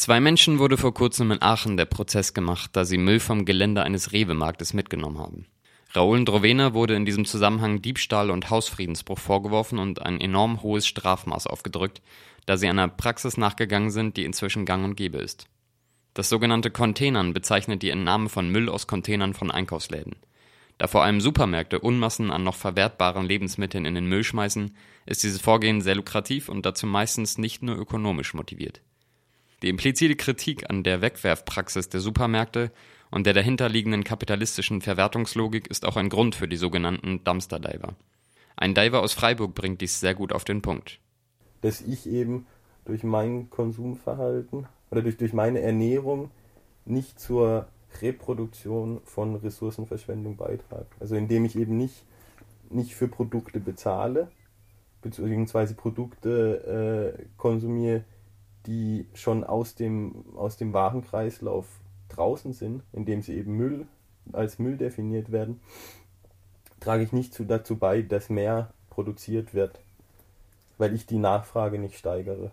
[0.00, 3.82] Zwei Menschen wurde vor kurzem in Aachen der Prozess gemacht, da sie Müll vom Gelände
[3.82, 5.44] eines Rewe-Marktes mitgenommen haben.
[5.92, 11.46] Raoul Ndrovena wurde in diesem Zusammenhang Diebstahl und Hausfriedensbruch vorgeworfen und ein enorm hohes Strafmaß
[11.46, 12.00] aufgedrückt,
[12.46, 15.48] da sie einer Praxis nachgegangen sind, die inzwischen gang und gäbe ist.
[16.14, 20.16] Das sogenannte Containern bezeichnet die Entnahme von Müll aus Containern von Einkaufsläden.
[20.78, 24.74] Da vor allem Supermärkte Unmassen an noch verwertbaren Lebensmitteln in den Müll schmeißen,
[25.04, 28.80] ist dieses Vorgehen sehr lukrativ und dazu meistens nicht nur ökonomisch motiviert.
[29.62, 32.72] Die implizite Kritik an der Wegwerfpraxis der Supermärkte
[33.10, 37.94] und der dahinterliegenden kapitalistischen Verwertungslogik ist auch ein Grund für die sogenannten Dumpster Diver.
[38.56, 40.98] Ein Diver aus Freiburg bringt dies sehr gut auf den Punkt.
[41.60, 42.46] Dass ich eben
[42.84, 46.30] durch mein Konsumverhalten oder durch, durch meine Ernährung
[46.86, 47.68] nicht zur
[48.00, 50.86] Reproduktion von Ressourcenverschwendung beitrage.
[51.00, 52.04] Also indem ich eben nicht,
[52.70, 54.30] nicht für Produkte bezahle,
[55.02, 58.04] beziehungsweise Produkte äh, konsumiere,
[58.66, 61.66] die schon aus dem, aus dem Warenkreislauf
[62.08, 63.86] draußen sind, indem sie eben Müll
[64.32, 65.60] als Müll definiert werden,
[66.78, 69.80] trage ich nicht zu, dazu bei, dass mehr produziert wird,
[70.78, 72.52] weil ich die Nachfrage nicht steigere.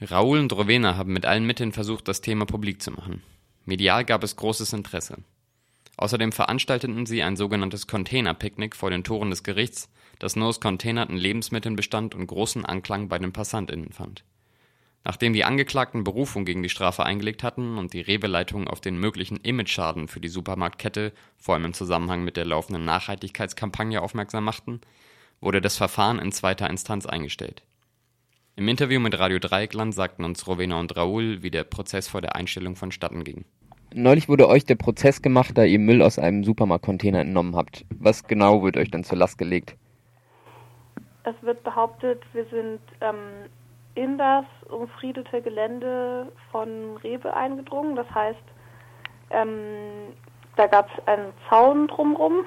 [0.00, 3.22] Raoul und Rowena haben mit allen Mitteln versucht, das Thema publik zu machen.
[3.64, 5.18] Medial gab es großes Interesse.
[5.96, 11.16] Außerdem veranstalteten sie ein sogenanntes Container-Picknick vor den Toren des Gerichts, das nur aus containerten
[11.16, 14.24] Lebensmitteln bestand und großen Anklang bei den PassantInnen fand.
[15.04, 19.36] Nachdem die Angeklagten Berufung gegen die Strafe eingelegt hatten und die Rewe-Leitung auf den möglichen
[19.36, 24.80] Imageschaden für die Supermarktkette, vor allem im Zusammenhang mit der laufenden Nachhaltigkeitskampagne, aufmerksam machten,
[25.40, 27.62] wurde das Verfahren in zweiter Instanz eingestellt.
[28.54, 32.36] Im Interview mit Radio Dreieckland sagten uns Rowena und Raoul, wie der Prozess vor der
[32.36, 33.44] Einstellung vonstatten ging.
[33.94, 37.84] Neulich wurde euch der Prozess gemacht, da ihr Müll aus einem Supermarktcontainer entnommen habt.
[37.98, 39.76] Was genau wird euch dann zur Last gelegt?
[41.24, 43.48] Es wird behauptet, wir sind ähm,
[43.94, 47.96] in das umfriedete Gelände von Rewe eingedrungen.
[47.96, 48.42] Das heißt,
[49.30, 50.14] ähm,
[50.56, 52.46] da gab es einen Zaun drumrum.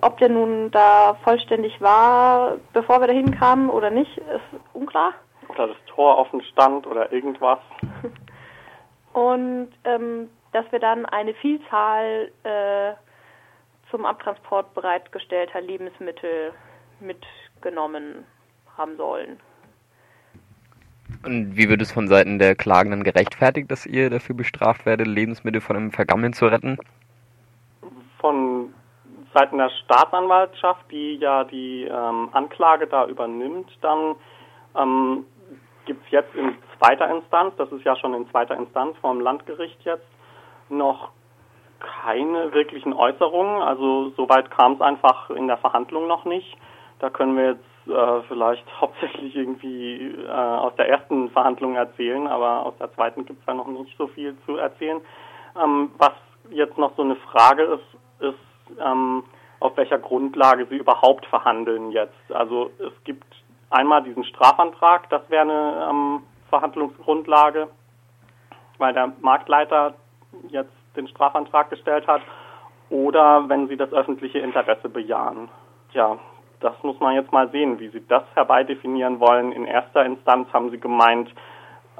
[0.00, 5.12] Ob der nun da vollständig war, bevor wir da hinkamen oder nicht, ist unklar.
[5.48, 7.58] Oder das Tor offen stand oder irgendwas.
[9.12, 12.92] Und ähm, dass wir dann eine Vielzahl äh,
[13.90, 16.52] zum Abtransport bereitgestellter Lebensmittel
[17.00, 18.24] mitgenommen
[18.76, 19.40] haben sollen.
[21.24, 25.60] Und wie wird es von Seiten der Klagenden gerechtfertigt, dass ihr dafür bestraft werdet, Lebensmittel
[25.60, 26.78] von einem Vergammeln zu retten?
[28.18, 28.72] Von
[29.34, 34.14] Seiten der Staatsanwaltschaft, die ja die ähm, Anklage da übernimmt, dann
[34.76, 35.24] ähm,
[35.86, 39.80] gibt es jetzt in zweiter Instanz, das ist ja schon in zweiter Instanz vom Landgericht
[39.84, 40.06] jetzt,
[40.68, 41.10] noch
[41.80, 43.62] keine wirklichen Äußerungen.
[43.62, 46.56] Also soweit kam es einfach in der Verhandlung noch nicht.
[46.98, 52.66] Da können wir jetzt äh, vielleicht hauptsächlich irgendwie äh, aus der ersten Verhandlung erzählen, aber
[52.66, 55.00] aus der zweiten gibt es ja noch nicht so viel zu erzählen.
[55.62, 56.12] Ähm, was
[56.50, 59.24] jetzt noch so eine Frage ist, ist, ähm,
[59.60, 62.32] auf welcher Grundlage sie überhaupt verhandeln jetzt.
[62.32, 63.26] Also es gibt
[63.70, 67.68] einmal diesen Strafantrag, das wäre eine ähm, Verhandlungsgrundlage,
[68.78, 69.94] weil der Marktleiter
[70.48, 72.22] jetzt den Strafantrag gestellt hat,
[72.90, 75.48] oder wenn sie das öffentliche Interesse bejahen.
[75.92, 76.18] Ja,
[76.60, 79.52] das muss man jetzt mal sehen, wie Sie das herbeidefinieren wollen.
[79.52, 81.30] In erster Instanz haben Sie gemeint,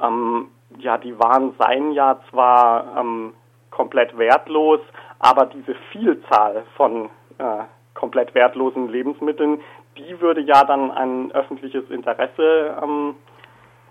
[0.02, 0.48] ähm,
[0.78, 3.34] ja, die Waren seien ja zwar ähm,
[3.70, 4.80] komplett wertlos,
[5.18, 7.06] aber diese Vielzahl von
[7.38, 7.64] äh,
[7.94, 9.60] komplett wertlosen Lebensmitteln,
[9.96, 13.16] die würde ja dann ein öffentliches Interesse ähm,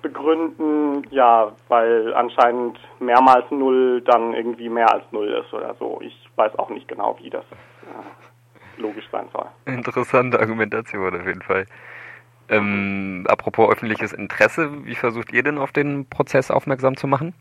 [0.02, 6.00] begründen, ja, weil anscheinend mehrmals null dann irgendwie mehr als null ist oder so.
[6.02, 7.44] Ich weiß auch nicht genau, wie das.
[7.44, 8.27] Äh,
[8.78, 9.46] logisch sein soll.
[9.66, 11.66] Interessante Argumentation auf jeden Fall.
[12.50, 17.34] Ähm, apropos öffentliches Interesse, wie versucht ihr denn auf den Prozess aufmerksam zu machen?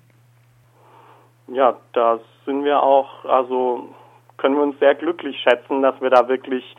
[1.48, 3.94] Ja, da sind wir auch, also
[4.36, 6.76] können wir uns sehr glücklich schätzen, dass wir da wirklich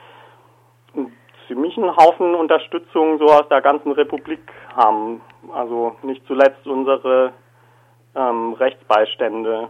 [0.95, 1.13] einen
[1.47, 4.41] ziemlichen Haufen Unterstützung so aus der ganzen Republik
[4.75, 5.21] haben.
[5.53, 7.31] Also nicht zuletzt unsere
[8.15, 9.69] ähm, Rechtsbeistände.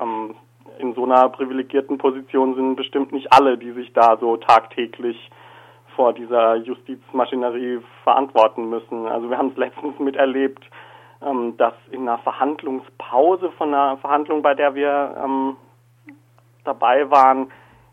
[0.00, 0.34] Ähm,
[0.78, 5.30] in so einer privilegierten Position sind bestimmt nicht alle, die sich da so tagtäglich
[5.94, 9.06] vor dieser Justizmaschinerie verantworten müssen.
[9.06, 10.64] Also wir haben es letztens miterlebt,
[11.22, 15.56] ähm, dass in einer Verhandlungspause von einer Verhandlung, bei der wir ähm,
[16.64, 17.50] dabei waren,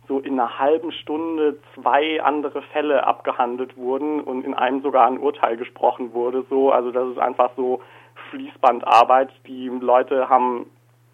[0.07, 5.19] so in einer halben Stunde zwei andere Fälle abgehandelt wurden und in einem sogar ein
[5.19, 6.43] Urteil gesprochen wurde.
[6.49, 7.81] So, also das ist einfach so
[8.29, 9.29] Fließbandarbeit.
[9.47, 10.65] Die Leute haben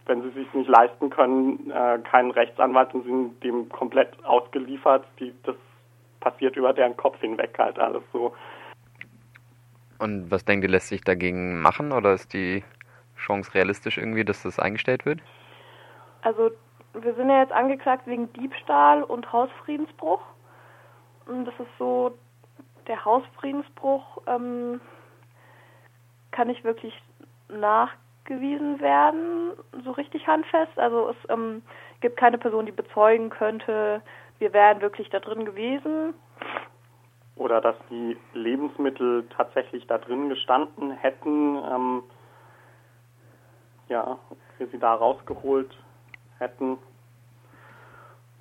[0.07, 5.05] wenn sie sich nicht leisten können, äh, keinen Rechtsanwalt und sind dem komplett ausgeliefert.
[5.19, 5.55] Die, das
[6.19, 8.33] passiert über deren Kopf hinweg halt alles so.
[9.99, 12.63] Und was denkt ihr, lässt sich dagegen machen oder ist die
[13.17, 15.19] Chance realistisch irgendwie, dass das eingestellt wird?
[16.21, 16.51] Also
[16.93, 20.21] wir sind ja jetzt angeklagt wegen Diebstahl und Hausfriedensbruch.
[21.25, 22.17] Und das ist so,
[22.87, 24.79] der Hausfriedensbruch ähm,
[26.31, 26.93] kann nicht wirklich
[28.27, 29.53] nachgewiesen werden,
[29.83, 30.77] so richtig handfest.
[30.77, 31.61] Also es ähm,
[32.01, 34.01] gibt keine Person, die bezeugen könnte,
[34.39, 36.13] wir wären wirklich da drin gewesen.
[37.35, 42.03] Oder dass die Lebensmittel tatsächlich da drin gestanden hätten, ähm,
[43.89, 44.17] ja,
[44.57, 45.75] wir sie da rausgeholt
[46.39, 46.77] hätten.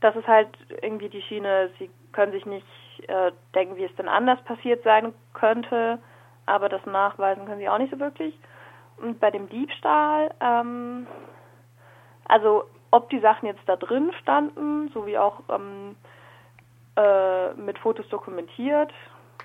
[0.00, 0.48] Das ist halt
[0.82, 2.66] irgendwie die Schiene, sie können sich nicht
[3.08, 5.98] äh, denken, wie es denn anders passiert sein könnte,
[6.46, 8.38] aber das nachweisen können sie auch nicht so wirklich.
[8.98, 11.06] Und bei dem Diebstahl, ähm,
[12.26, 15.96] also ob die Sachen jetzt da drin standen, sowie auch ähm,
[16.96, 18.92] äh, mit Fotos dokumentiert.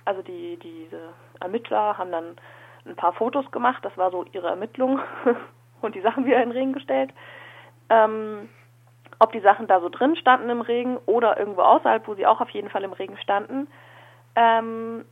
[0.06, 2.38] Also die diese Ermittler haben dann
[2.86, 5.00] ein paar Fotos gemacht, das war so ihre Ermittlung
[5.82, 7.12] und die Sachen wieder in den Regen gestellt.
[7.90, 8.50] Ähm,
[9.20, 12.42] ob die Sachen da so drin standen im Regen oder irgendwo außerhalb, wo sie auch
[12.42, 13.68] auf jeden Fall im Regen standen.
[14.36, 15.06] Ähm,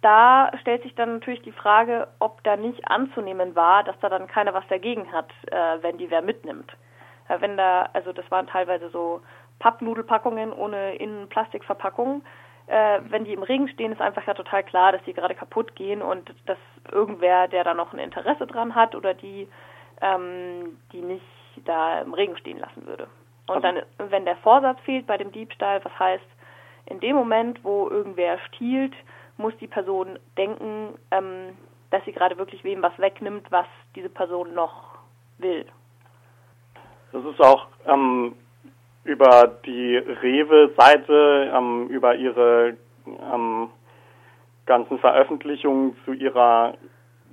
[0.00, 4.28] da stellt sich dann natürlich die Frage, ob da nicht anzunehmen war, dass da dann
[4.28, 6.72] keiner was dagegen hat, äh, wenn die wer mitnimmt.
[7.28, 9.20] Äh, wenn da, also das waren teilweise so
[9.58, 12.22] Pappnudelpackungen ohne Innenplastikverpackung.
[12.68, 15.74] Äh, wenn die im Regen stehen, ist einfach ja total klar, dass die gerade kaputt
[15.74, 16.58] gehen und dass
[16.92, 19.48] irgendwer, der da noch ein Interesse dran hat oder die,
[20.00, 21.24] ähm, die nicht
[21.64, 23.08] da im Regen stehen lassen würde.
[23.48, 26.24] Und dann, wenn der Vorsatz fehlt bei dem Diebstahl, was heißt,
[26.86, 28.94] in dem Moment, wo irgendwer stiehlt,
[29.38, 31.56] muss die Person denken, ähm,
[31.90, 33.64] dass sie gerade wirklich wem was wegnimmt, was
[33.94, 34.98] diese Person noch
[35.38, 35.64] will.
[37.12, 38.34] Das ist auch ähm,
[39.04, 42.76] über die Rewe-Seite, ähm, über ihre
[43.06, 43.70] ähm,
[44.66, 46.74] ganzen Veröffentlichungen zu ihrer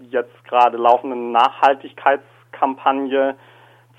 [0.10, 3.36] jetzt gerade laufenden Nachhaltigkeitskampagne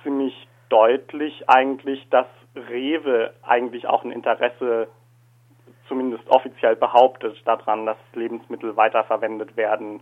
[0.02, 4.88] ziemlich deutlich eigentlich, dass Rewe eigentlich auch ein Interesse
[5.88, 10.00] zumindest offiziell behauptet daran, dass Lebensmittel weiterverwendet werden.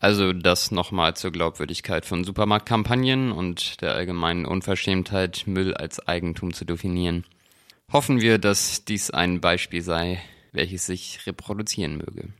[0.00, 6.64] Also das nochmal zur Glaubwürdigkeit von Supermarktkampagnen und der allgemeinen Unverschämtheit, Müll als Eigentum zu
[6.64, 7.24] definieren.
[7.92, 10.20] Hoffen wir, dass dies ein Beispiel sei,
[10.50, 12.30] welches sich reproduzieren möge.